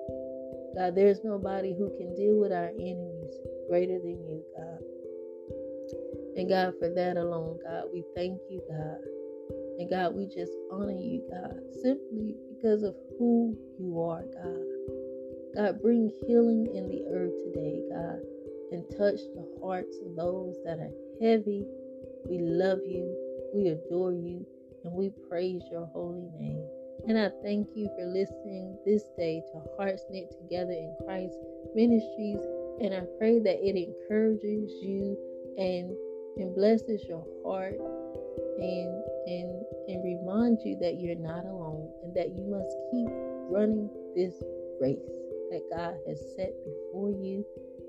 God, 0.77 0.95
there's 0.97 1.23
nobody 1.23 1.73
who 1.73 1.95
can 1.97 2.15
deal 2.17 2.41
with 2.41 2.53
our 2.53 2.71
enemies 2.71 3.35
greater 3.69 3.99
than 3.99 4.19
you, 4.27 4.43
God. 4.57 4.83
And 6.37 6.49
God, 6.49 6.75
for 6.81 6.93
that 6.93 7.17
alone, 7.17 7.59
God, 7.63 7.85
we 7.93 8.03
thank 8.17 8.41
you, 8.51 8.61
God. 8.69 8.99
And 9.79 9.89
God, 9.89 10.15
we 10.15 10.27
just 10.27 10.53
honor 10.73 10.99
you, 10.99 11.23
God, 11.31 11.55
simply 11.83 12.35
because 12.55 12.83
of 12.83 12.95
who 13.19 13.57
you 13.79 14.01
are, 14.01 14.23
God. 14.23 14.65
God, 15.55 15.81
bring 15.81 16.11
healing 16.27 16.67
in 16.75 16.89
the 16.89 17.05
earth 17.15 17.35
today, 17.45 17.81
God 17.91 18.21
and 18.75 18.85
touch 18.91 19.21
the 19.35 19.47
hearts 19.63 19.97
of 20.05 20.17
those 20.17 20.57
that 20.65 20.79
are 20.79 20.91
heavy. 21.23 21.65
We 22.29 22.39
love 22.41 22.81
you, 22.85 23.07
we 23.55 23.69
adore 23.69 24.13
you, 24.13 24.45
and 24.83 24.93
we 24.93 25.11
praise 25.29 25.63
your 25.71 25.87
holy 25.95 26.29
name. 26.39 26.67
And 27.09 27.19
I 27.19 27.31
thank 27.43 27.69
you 27.75 27.91
for 27.97 28.07
listening 28.07 28.79
this 28.87 29.05
day 29.17 29.43
to 29.53 29.63
Hearts 29.77 30.05
Knit 30.11 30.31
Together 30.31 30.73
in 30.73 30.97
Christ 31.05 31.37
Ministries. 31.75 32.41
And 32.81 32.95
I 32.95 33.03
pray 33.19 33.39
that 33.41 33.59
it 33.61 33.77
encourages 33.77 34.71
you 34.83 35.19
and 35.59 35.95
and 36.37 36.55
blesses 36.55 37.05
your 37.09 37.25
heart 37.45 37.79
and 38.59 39.05
and 39.27 39.51
and 39.89 40.03
reminds 40.03 40.65
you 40.65 40.77
that 40.81 40.99
you're 41.01 41.15
not 41.15 41.45
alone 41.45 41.89
and 42.03 42.15
that 42.15 42.35
you 42.35 42.45
must 42.47 42.75
keep 42.91 43.09
running 43.51 43.89
this 44.17 44.35
race 44.81 44.99
that 45.51 45.63
God 45.71 45.95
has 46.09 46.19
set 46.35 46.53
before 46.65 47.11
you 47.11 47.45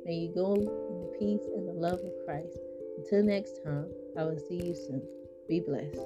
May 0.06 0.14
you 0.14 0.32
go 0.36 0.54
in 0.54 0.62
the 0.62 1.18
peace 1.18 1.48
and 1.56 1.68
the 1.68 1.74
love 1.74 2.00
of 2.00 2.12
Christ. 2.28 2.60
Until 2.98 3.24
next 3.24 3.64
time, 3.64 3.88
I 4.16 4.24
will 4.24 4.38
see 4.38 4.64
you 4.64 4.76
soon. 4.76 5.02
Be 5.50 5.62
blessed. 5.62 5.98